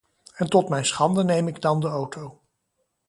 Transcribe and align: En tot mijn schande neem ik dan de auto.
En 0.33 0.49
tot 0.49 0.69
mijn 0.69 0.85
schande 0.85 1.23
neem 1.23 1.47
ik 1.47 1.61
dan 1.61 1.79
de 1.79 1.87
auto. 1.87 2.41